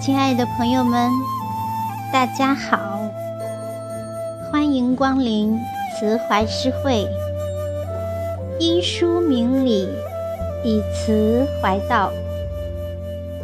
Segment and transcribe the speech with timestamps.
[0.00, 1.10] 亲爱的朋友们，
[2.10, 3.02] 大家好，
[4.50, 5.60] 欢迎光临
[5.92, 7.06] 慈怀诗会。
[8.58, 9.86] 因书明理，
[10.64, 12.10] 以词怀道。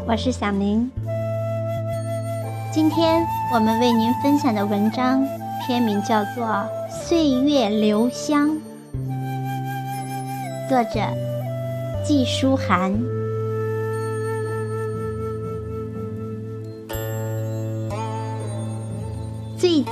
[0.06, 0.91] 我是小明。
[2.73, 5.23] 今天我们为您分享的文章
[5.66, 6.47] 篇名叫做
[6.91, 8.48] 《岁月留香》，
[10.70, 11.00] 作者
[12.02, 12.98] 季书涵。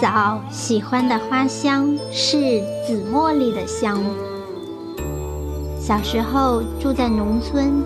[0.05, 3.99] 早喜欢的花香是紫茉莉的香。
[5.81, 7.83] 小时候住在农村，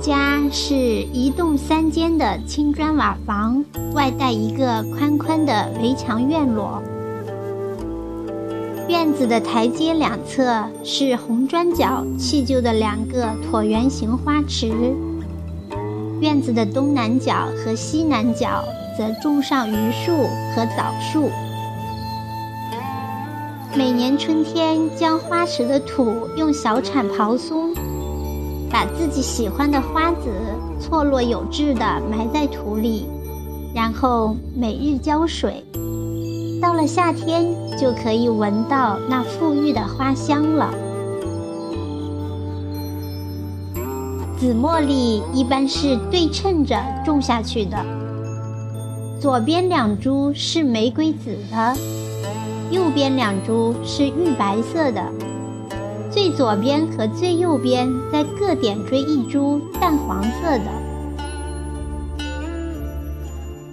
[0.00, 6.82] 家是一栋三间的青砖瓦房，外带一个宽宽的围墙院落。
[8.88, 14.72] 院子的台阶两侧是红砖角砌就的两个椭圆形花池。
[16.22, 18.64] 院子的东南角和西南角。
[19.00, 20.12] 则种上榆树
[20.54, 21.30] 和枣树。
[23.74, 27.72] 每年春天，将花池的土用小铲刨松，
[28.70, 30.28] 把自己喜欢的花籽
[30.78, 33.06] 错落有致地埋在土里，
[33.74, 35.64] 然后每日浇水。
[36.60, 37.46] 到了夏天，
[37.78, 40.74] 就可以闻到那馥郁的花香了。
[44.36, 47.82] 紫茉莉一般是对称着种下去的。
[49.20, 51.76] 左边两株是玫瑰紫的，
[52.70, 55.04] 右边两株是玉白色的。
[56.10, 60.64] 最左边和最右边再各点缀一株淡黄色的。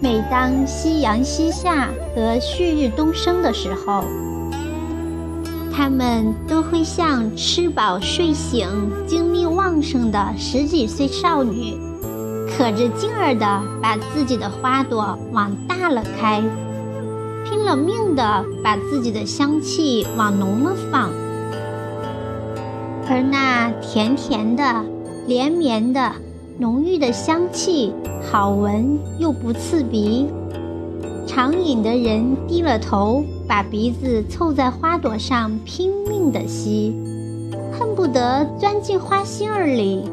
[0.02, 4.04] 每当夕阳西下和旭日东升的时候，
[5.74, 8.68] 它们都会像吃饱睡醒、
[9.08, 11.87] 精力旺盛的十几岁少女。
[12.58, 16.42] 可着劲儿地把自己的花朵往大了开，
[17.46, 21.12] 拼了命地把自己的香气往浓了放，
[23.08, 24.84] 而那甜甜的、
[25.28, 26.12] 连绵的、
[26.58, 27.94] 浓郁的香气，
[28.32, 30.28] 好闻又不刺鼻。
[31.28, 36.96] 常饮的人低了头，把鼻子凑在花朵上拼命地吸，
[37.72, 40.10] 恨不得钻进花心儿里，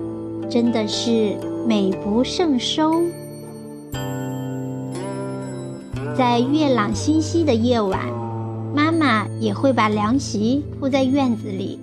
[0.48, 1.36] 真的是。
[1.66, 3.00] 美不胜收。
[6.14, 8.00] 在月朗星稀的夜晚，
[8.74, 11.80] 妈妈也会把凉席铺在院子里，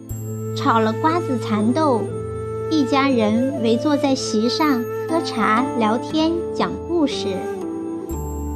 [0.56, 2.02] 炒了瓜子蚕豆，
[2.70, 7.30] 一家人围坐在席上喝茶、聊天、讲故事。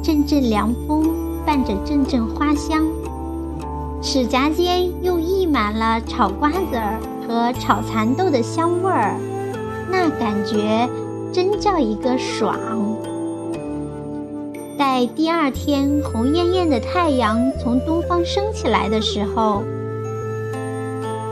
[0.00, 1.12] 阵阵凉风
[1.44, 2.86] 伴着阵阵花香，
[4.00, 9.18] 齿颊间又溢满了炒瓜子儿和炒蚕豆的香味儿，
[9.90, 10.88] 那感觉。
[11.32, 12.56] 真叫一个爽！
[14.78, 19.62] 待第二天红艳艳的太阳从东方升起来的时候，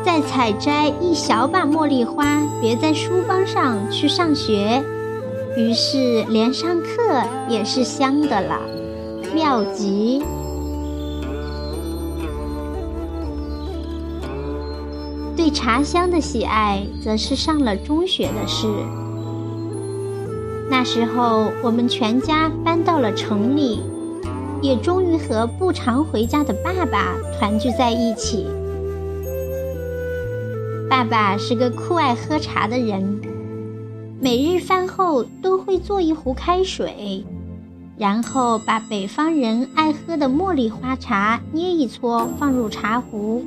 [0.04, 4.82] 再采摘一小把茉莉花，别在书包上去上学，
[5.56, 8.60] 于是连上课也是香的了，
[9.34, 10.22] 妙极！
[15.54, 18.66] 茶香的喜爱，则是上了中学的事。
[20.68, 23.80] 那时候，我们全家搬到了城里，
[24.60, 28.46] 也终于和不常回家的爸爸团聚在一起。
[30.90, 33.20] 爸爸是个酷爱喝茶的人，
[34.20, 37.24] 每日饭后都会做一壶开水，
[37.96, 43.44] 然后把北方人爱喝的茉莉花茶捏一撮放入茶壶，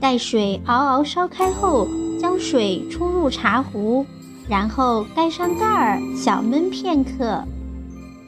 [0.00, 1.88] 待水嗷嗷烧开后，
[2.20, 4.04] 将水冲入茶壶。
[4.46, 7.42] 然后盖上盖儿，小焖片刻，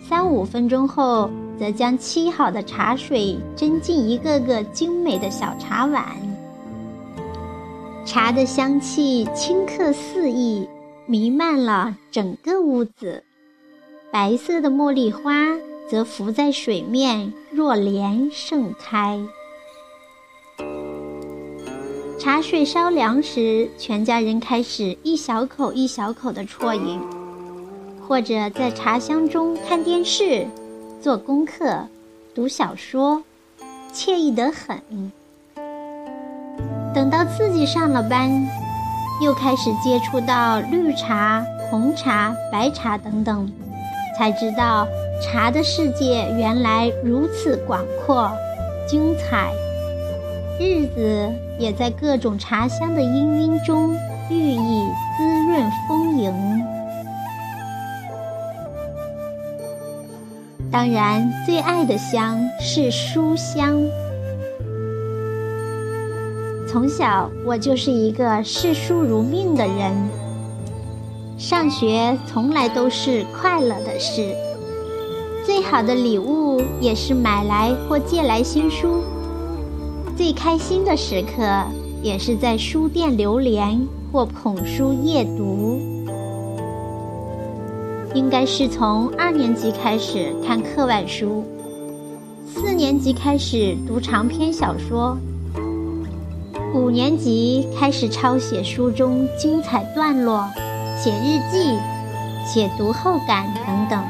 [0.09, 1.29] 三五分钟后，
[1.59, 6.05] 则将沏好的茶水斟进一个个精美的小茶碗。
[8.07, 10.67] 茶的香气顷刻四溢，
[11.05, 13.23] 弥漫了整个屋子。
[14.11, 15.55] 白色的茉莉花
[15.91, 19.21] 则浮在水面，若莲盛开。
[22.27, 27.01] 茶水稍凉时，全家人开始一小口一小口的啜饮，
[28.05, 30.45] 或者在茶香中看电视、
[31.01, 31.87] 做功课、
[32.35, 33.23] 读小说，
[33.93, 35.13] 惬意得很。
[36.93, 38.29] 等到自己上了班，
[39.23, 43.49] 又开始接触到绿茶、红茶、白茶等等，
[44.19, 44.85] 才知道
[45.23, 48.29] 茶的世界原来如此广阔、
[48.85, 49.53] 精彩。
[50.59, 53.95] 日子也在各种茶香的氤氲中
[54.31, 54.87] 寓意
[55.17, 56.33] 滋润丰盈。
[60.71, 63.83] 当然，最爱的香是书香。
[66.69, 69.95] 从小，我就是一个视书如命的人。
[71.39, 74.35] 上学从来都是快乐的事，
[75.45, 79.03] 最好的礼物也是买来或借来新书。
[80.17, 81.43] 最开心的时刻，
[82.03, 85.79] 也是在书店流连或捧书夜读。
[88.15, 91.45] 应该是从二年级开始看课外书，
[92.47, 95.19] 四年级开始读长篇小说。
[96.75, 100.49] 五年级开始抄写书中精彩段落，
[100.99, 101.77] 写日记，
[102.47, 104.03] 写读后感等等。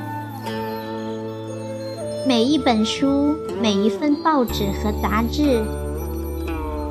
[2.25, 5.65] 每一本书，每一份报纸和杂志，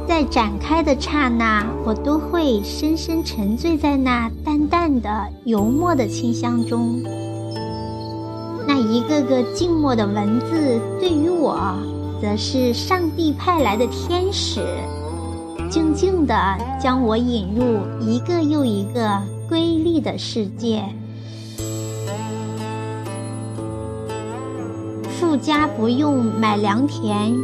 [0.07, 7.01] 在展开的刹那，我都会深深沉醉在那淡淡的油墨的清香中。
[8.67, 11.57] 那一个个静默的文字，对于我，
[12.21, 14.65] 则是上帝派来的天使。
[15.69, 16.35] 静静地
[16.79, 19.19] 将我引入一个又一个
[19.49, 20.83] 瑰丽的世界。
[25.09, 27.35] 富家不用买良田，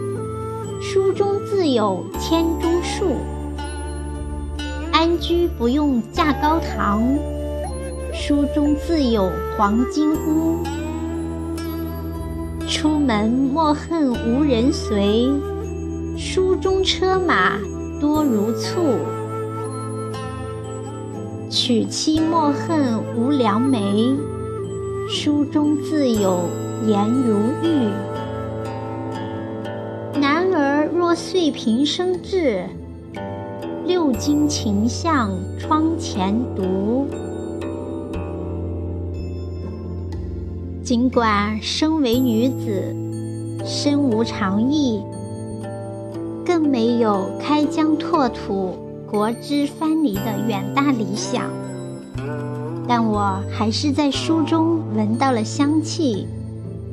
[0.84, 3.06] 书中自有千钟树；
[4.92, 7.04] 安居不用架高堂，
[8.12, 10.58] 书中自有黄金屋；
[12.68, 15.30] 出门莫恨无人随，
[16.18, 17.60] 书中车马。
[18.02, 18.98] 多如簇，
[21.48, 24.16] 娶妻莫恨无良媒，
[25.08, 26.50] 书中自有
[26.88, 28.11] 颜如玉。
[31.12, 32.64] 儿若遂平生志，
[33.86, 35.30] 六经勤向
[35.60, 37.06] 窗前读。
[40.82, 42.96] 尽管身为女子，
[43.66, 45.02] 身无长意。
[46.46, 51.44] 更没有开疆拓土、国之藩篱的远大理想，
[52.88, 56.26] 但我还是在书中闻到了香气，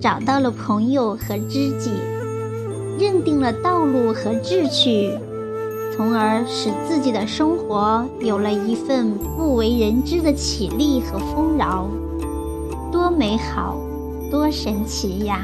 [0.00, 1.92] 找到了朋友和知己，
[2.98, 5.12] 认定了道路和志趣，
[5.96, 11.88] 从而使自己的生活有了一份不为人知的绮丽和丰饶。
[12.90, 13.76] 多美好，
[14.30, 15.42] 多神奇呀！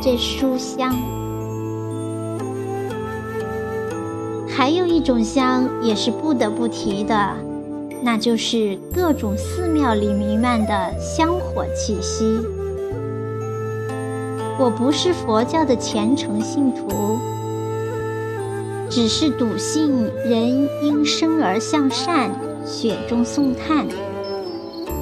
[0.00, 0.94] 这书香。
[4.46, 7.32] 还有一种香也是不得不提的，
[8.02, 12.38] 那就是各种寺庙里弥漫的香火气息。
[14.60, 17.16] 我不是佛教的虔诚信徒，
[18.90, 19.88] 只是笃信
[20.24, 22.30] 人应生而向善，
[22.66, 23.86] 雪中送炭。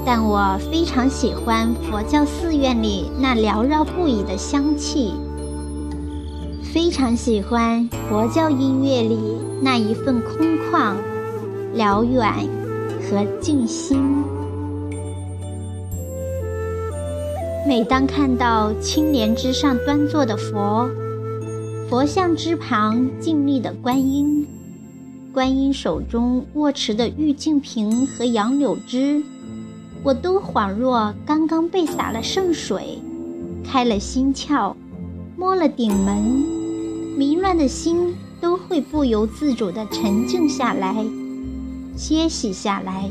[0.04, 5.14] 但我非常喜欢佛教寺院里那缭绕不已的香气。
[6.62, 9.18] 非常喜欢佛教音乐里
[9.62, 10.94] 那一份空旷、
[11.72, 12.30] 辽远
[13.08, 14.22] 和静心。
[17.66, 20.88] 每当看到青莲之上端坐的佛，
[21.90, 24.46] 佛像之旁静立的观音，
[25.32, 29.20] 观音手中握持的玉净瓶和杨柳枝，
[30.04, 33.00] 我都恍若刚刚被洒了圣水，
[33.64, 34.72] 开了心窍，
[35.36, 36.22] 摸了顶门。
[37.18, 41.04] 迷乱的心都会不由自主地沉静下来，
[41.96, 43.10] 歇息下来，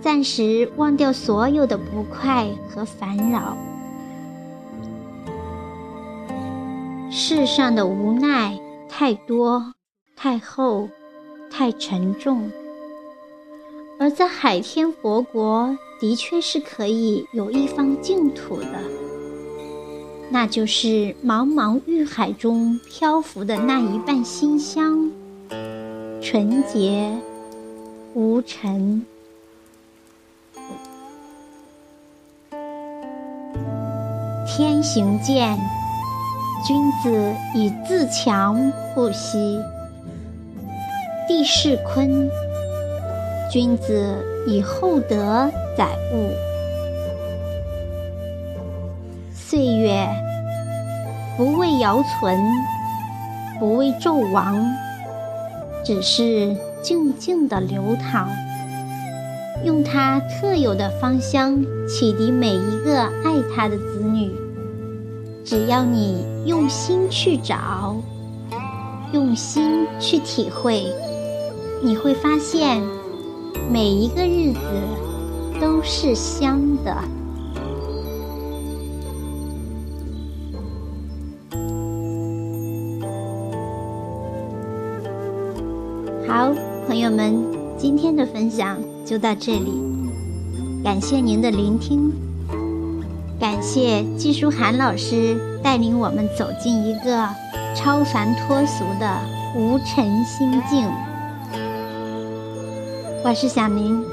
[0.00, 3.56] 暂时忘掉所有的不快和烦扰。
[7.10, 9.74] 世上的无奈太多、
[10.16, 10.88] 太厚、
[11.50, 12.50] 太沉重，
[13.98, 18.80] 而在海天佛国，的确是可以有一方净土的。
[20.30, 25.10] 那就是茫茫欲海中漂浮的那一半馨香，
[26.22, 27.12] 纯洁
[28.14, 29.04] 无尘。
[34.82, 35.58] 行健，
[36.66, 39.58] 君子以自强不息；
[41.28, 42.28] 地势坤，
[43.50, 46.30] 君子以厚德载物。
[49.32, 50.08] 岁月
[51.36, 52.38] 不为尧存，
[53.58, 54.64] 不为纣亡，
[55.84, 58.28] 只是静静的流淌，
[59.64, 64.30] 用它特有的芳香启迪每一个爱它的子女。
[65.44, 67.96] 只要你用心去找
[69.12, 70.84] 用心去体会
[71.82, 72.80] 你会发现
[73.70, 74.60] 每一个日子
[75.60, 76.96] 都是香的。
[86.26, 86.52] 好
[86.86, 87.34] 朋友们
[87.76, 89.72] 今天的分享就到这里
[90.84, 92.29] 感谢您的聆听。
[93.40, 97.26] 感谢季书涵老师带领我们走进一个
[97.74, 99.18] 超凡脱俗的
[99.56, 100.86] 无尘心境。
[103.24, 104.04] 我是小明，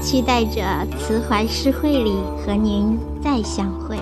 [0.00, 0.62] 期待着
[0.96, 2.14] 慈怀诗会里
[2.46, 3.98] 和您再相会。